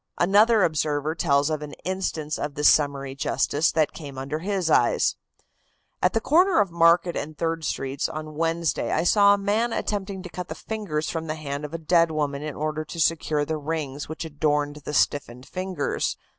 [0.17, 5.15] Another observer tells of an instance of this summary justice that came under his eyes:
[6.01, 10.23] "At the corner of Market and Third Streets on Wednesday I saw a man attempting
[10.23, 13.45] to cut the fingers from the hand of a dead woman in order to secure
[13.45, 16.17] the rings which adorned the stiffened fingers.